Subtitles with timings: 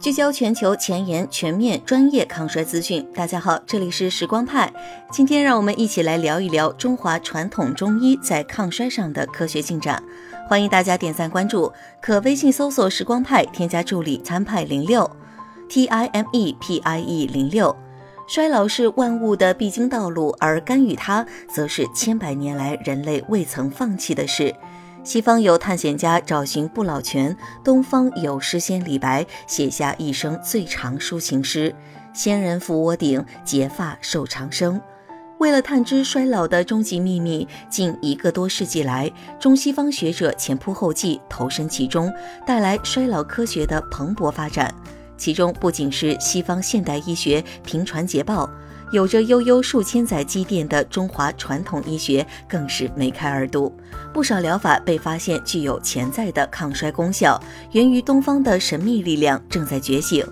[0.00, 3.06] 聚焦全球前沿、全面、专业抗衰资讯。
[3.14, 4.72] 大家好，这里是时光派。
[5.10, 10.02] 今天让我们一起来聊一聊中华传统中医在抗衰上的科学进展。
[10.48, 15.08] 欢迎大家点赞关注，可微信搜索“时光派”，添加助理“参派零六
[15.68, 17.76] ”，T I M E P I E 零六。
[18.26, 24.54] 衰老是万物的必经道路，而干预它，则是千百年来人类未曾放弃的事。
[25.02, 31.74] 西方有探险家找寻不老泉，东方有诗仙李白写下一生最长抒情诗
[32.12, 34.80] ：“仙人抚我顶，结发寿长生。”
[35.38, 42.12] 为了探知衰老的终极秘密，近一个多世纪来，中西方学者前仆后继，投身其中，
[42.46, 44.72] 带来衰老科学的蓬勃发展。
[45.16, 48.48] 其中不仅是西方现代医学频传捷报。
[48.92, 53.72] 有着悠悠数千载积淀的中华传统医学更是梅开二度，
[54.12, 57.40] 不少疗法被发现具有潜在的抗衰功效，
[57.70, 60.26] 源于东方的神秘力量正在觉醒。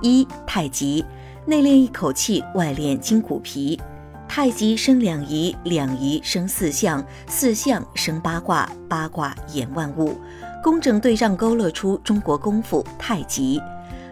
[0.00, 1.04] 一太极，
[1.44, 3.78] 内练一口气，外练筋骨皮。
[4.26, 10.16] 太极生两仪，两仪生四象，四象生八卦，八卦演万物，
[10.62, 13.60] 工整对仗勾勒出中国功夫太极。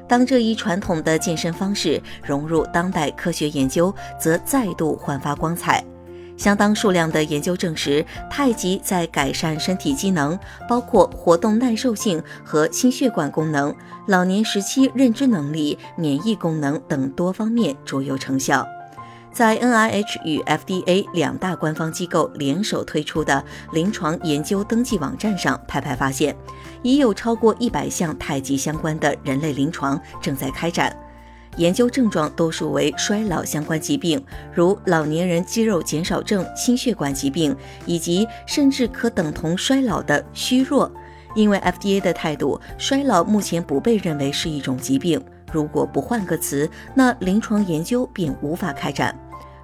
[0.08, 5.84] 当这一传统的健身方式融入当代科学研究，则再度焕发光彩。
[6.36, 13.74] 相当数量的研究证实，太极在改善身体机能，包括活动耐受性和心血管功能、
[14.06, 18.64] 老年时期认知能力、免疫功能等多方面卓有成效。
[19.32, 26.36] 在 NIH 与 FDA 两大官方机构联手推出的临床研究登记网站上，派派发现，
[26.82, 30.96] 已有超过一百项太极相关的人类临床正在开展。
[31.56, 40.90] 研究症状多数为衰老相关疾病，如老年人肌肉减少症、心血管疾病，以及甚至可等同衰老的虚弱。
[41.34, 45.22] 因为 FDA 的态度，衰老目前不被认为是一种疾病。
[45.52, 49.14] 如果不换个词，那临床研究便无法开展。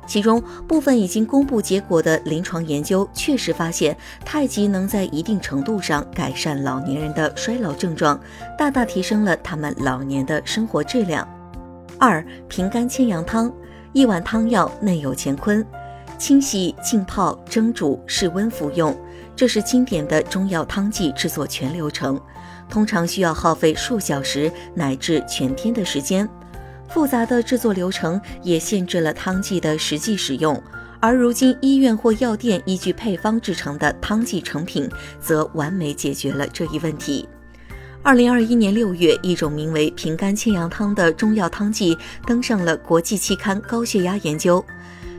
[0.07, 8.21] 其中部分已经公布结果的临床研究确实发现，太极能在一定程度上改善老年人的衰老症状，
[8.59, 11.27] 大大提升了他们老年的生活质量。
[11.99, 13.51] 二平肝清阳汤，
[13.95, 15.65] 一碗汤药内有乾坤，
[16.19, 18.95] 清洗、浸泡、蒸煮、室温服用，
[19.35, 22.21] 这是经典的中药汤剂制作全流程。
[22.69, 26.29] 通常需要耗费数小时乃至全天的时间，
[26.89, 30.61] 复杂的制作流程也限制了汤剂的实际使用。
[31.01, 34.89] 而如今医院或药店依据配方制成的汤剂成品，
[35.21, 37.29] 则完美解决了这一问题。
[38.03, 41.97] 二零二一年六月，一种名为平肝清阳汤的中药汤剂
[42.27, 44.61] 登上了国际期刊《高血压研究》。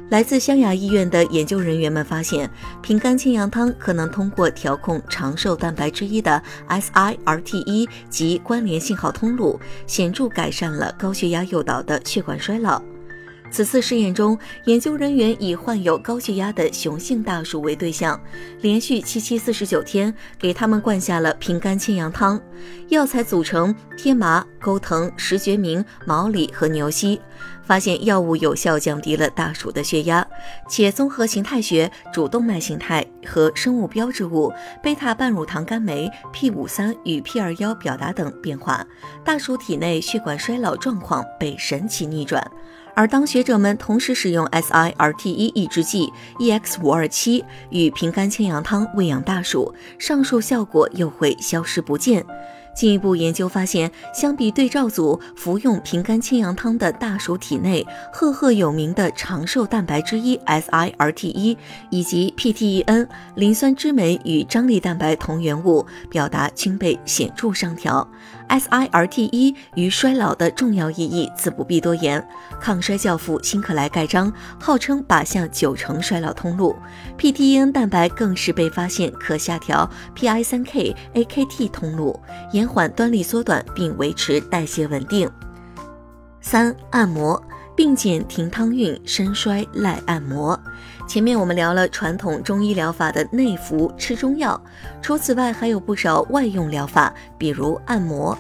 [0.09, 2.49] 来自湘雅医院的研究人员们发现，
[2.81, 12.81] 平肝清阳汤可能通过调控长寿蛋白之一的 SIRT1 及关联信号通路，显著改善了高血压诱导的血管衰老。
[13.55, 18.19] 此次试验中，研究人员以患有高血压的雄性大鼠为对象，
[18.59, 22.37] 连续七七四十九天给他们灌下了平肝清阳汤。
[22.89, 27.21] 药材组成天麻、钩藤、石决明、毛李和牛膝，
[27.63, 30.27] 发现药物有效降低了大鼠的血压，
[30.67, 34.51] 且综合形态学、主动脉形态和生物标志物
[34.83, 38.85] 贝塔半乳糖苷酶 P 五三与 P 二幺表达等变化，
[39.23, 42.45] 大鼠体内血管衰老状况被神奇逆转。
[42.95, 52.25] 而当学者们同时使用 SIRT1 抑制剂 EX 五二七与平肝清阳汤喂养大鼠，上述效果又会消失不见。
[52.75, 61.57] 进一步研究发现，相比对照组服用平肝清阳汤的大鼠体内赫赫有名的长寿蛋白之一 SIRT1
[61.89, 68.07] 以及 PTEN 磷酸酯酶与张力蛋白同源物表达均被显著上调。
[68.49, 72.23] SIRT1 与衰老的重要意义自不必多言，
[72.59, 76.75] 抗衰教父辛克莱盖章号称靶向九成衰老通路。
[77.17, 82.19] PTEN 蛋白更是被发现可下调 PI3K、AKT 通路，
[82.67, 85.29] 缓端粒缩短，并维持代谢稳定。
[86.41, 87.41] 三、按摩
[87.75, 90.59] 并减停汤运，身衰赖按摩。
[91.07, 94.59] 前面我们聊了传统中医疗法的内服吃中药，
[95.01, 98.37] 除此外还有不少外用疗法，比如按摩。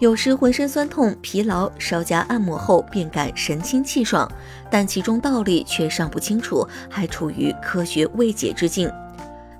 [0.00, 4.30] 有时浑身酸痛、疲劳，稍加按摩后便感神清气爽，
[4.68, 8.90] 但其中道理却尚不清楚，还处于科学未解之境。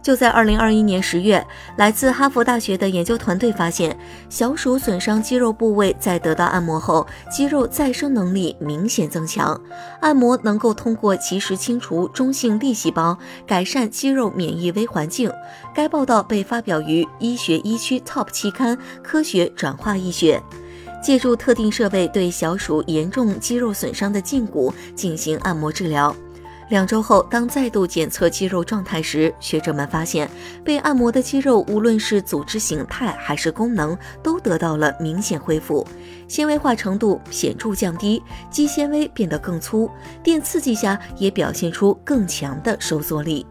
[0.05, 1.43] 就在二零二一年十月，
[1.79, 3.97] 来自哈佛大学的研究团队发现，
[4.29, 9.59] 小鼠损伤肌肉部位在得到按摩后，肌肉再生能力明显增强。
[10.03, 13.17] 按摩能够通过及时清除中性粒细胞，
[13.47, 15.33] 改善肌肉免疫微环境。
[15.75, 20.37] 该报道被发表于医学医区 Top 期刊《科学转化医学》。
[21.03, 26.15] 借助特定设备对小鼠严重肌肉损伤的胫骨进行按摩治疗。
[26.69, 30.29] 两周后，当再度检测肌肉状态时，学者们发现
[30.65, 35.87] 被按摩的肌肉无论是组织形态还是功能都得到了明显恢复，
[36.27, 39.91] 纤维化程度显著降低，肌纤维变得更粗，
[40.23, 43.45] 电刺激下也表现出更强的收缩力。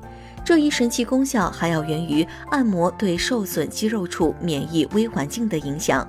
[0.44, 6.06] 这一神奇功效还要源于按摩对受损肌肉处免疫微环境的影响。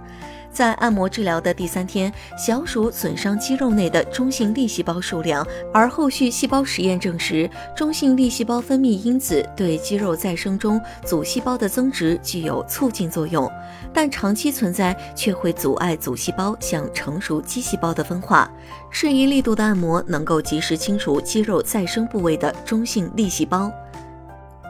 [0.54, 13.50] 在按摩治疗的第三天，小鼠损伤肌肉内的中性粒细胞数量，而后续细胞实验证实，中性粒细胞分泌因子对肌肉再生中组细胞的增殖具有促进作用，
[13.92, 18.48] 但长期存在却会阻碍组细胞向成熟肌细胞的分化。
[18.90, 23.72] 适宜力度的按摩能够及时清除肌肉再生部位的中性粒细胞。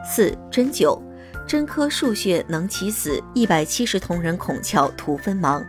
[0.03, 0.99] 四针灸，
[1.47, 5.63] 针科数穴能起死，一百七十铜人孔窍图分盲。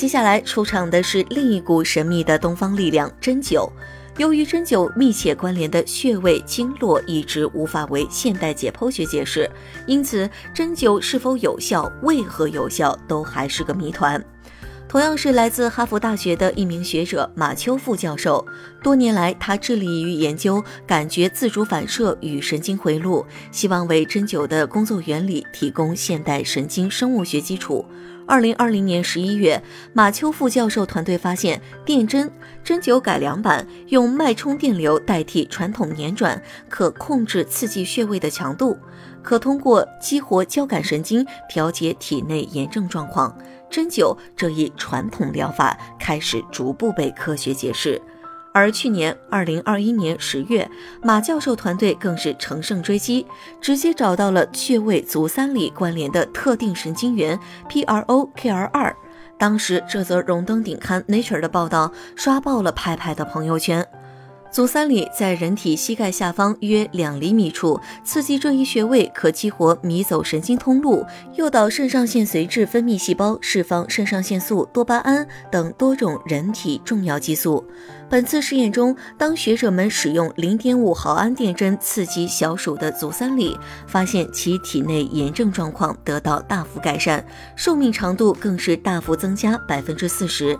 [0.00, 3.70] 接下来出场的是另一股神秘的东方力量——针灸。
[4.16, 9.46] 由于针灸密切关联的穴位经络一直无法为现代解剖学解释，
[9.86, 14.18] 因此针灸是否有效、为何有效都还是个谜团。
[14.90, 18.44] 同样是来自哈佛大学的一名学者马丘副教授，
[18.82, 27.86] 多年来他致力于研究感觉自主反射与神经回路，希望为针灸的工作原理提供现代神经生物学基础。
[28.26, 32.28] 二零二零年十一月，马丘副教授团队发现，电针
[32.64, 38.76] 针灸改良版用脉冲电流代替传统捻转，可控制刺激穴位的强度，
[39.22, 43.32] 可通过激活交感神经调节体内炎症状况。
[43.70, 48.02] 针灸这一传统疗法开始逐步被科学解释，
[48.52, 50.68] 而去年二零二一年十月，
[51.02, 53.24] 马教授团队更是乘胜追击，
[53.60, 57.38] 直接找到了穴位足三里关联的特定神经元
[57.68, 58.94] PROKR2。
[59.38, 63.86] 当时这则荣登顶刊 Nature 的报道刷爆了派派的朋友圈。
[64.50, 71.06] 足三里在人体膝盖下方约两厘米处，刺激这一穴位可激活迷走神经通路，
[71.36, 77.64] 诱导肾上腺髓质分泌细胞释放肾上腺素、多巴胺等多种人体重要激素。
[78.08, 83.56] 本次试验中，当学者们使用零点五毫安电针刺激小鼠的足三里，
[83.86, 87.24] 发现其体内炎症状况得到大幅改善，
[87.54, 90.58] 寿命长度更是大幅增加百分之四十。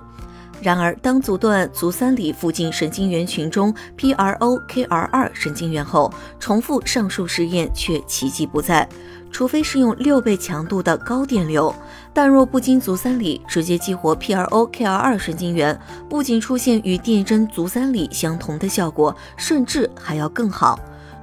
[0.62, 8.86] 然而，当阻断足三里附近神经元群中 PROKR2 神经元后，重复上述实验却奇迹不再。
[9.32, 11.72] 除非是用六倍强度的高电流，
[12.12, 20.78] 但若不经足三里直接激活 PROKR2 神经元，不仅出现与电针足三里相同的效果，甚至还要更好，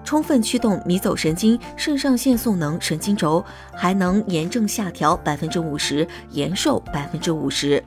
[0.06, 3.44] 充分驱动迷走神经、肾上腺素能神经轴，
[3.76, 7.84] 还能炎症下调百分之五十，延寿百分之五十。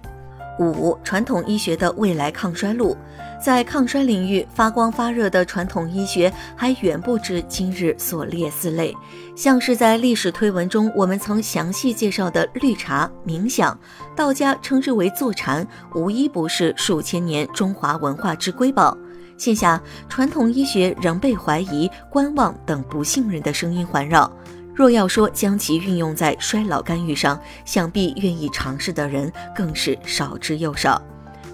[0.58, 2.97] 五、传统医学的未来抗衰路，
[3.43, 8.94] 在抗衰领域发光发热的传统医学还远不止今日所列四类。
[9.35, 13.79] 像是在历史推文中我们曾详细介绍的绿茶、冥想，
[14.14, 18.97] 道家称之为坐禅，无一不是数千年中华文化之瑰宝。
[19.38, 24.31] 现下，传统医学仍被怀疑、观望等不信任的声音环绕。
[24.80, 31.02] 若要说将其运用在衰老干预上，想必愿意尝试的人更是少之又少。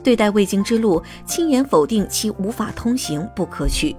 [0.01, 3.97] 对待未经之路，轻言否定其无法通行不可取。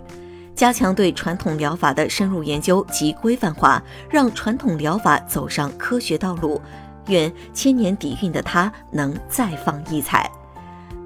[0.56, 6.62] 加强对传统疗法的深入研究及规范化，让传统疗法走上科学道路。
[7.08, 10.32] 愿千年底蕴的它能再放异彩。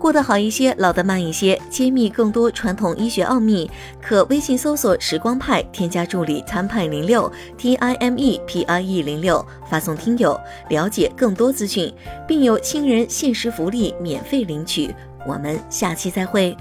[0.02, 1.62] 过得好一些，老得慢一些。
[1.70, 3.70] 揭秘更多传统医学奥秘，
[4.02, 10.36] 可微信搜索“时光派”，添加助理参派零六 T I M E P I E 零六”，发送“听友”
[10.70, 11.94] 了解更多资讯，
[12.28, 14.94] 并有新人限时福利免费领取。
[15.28, 16.58] 我们下期再会。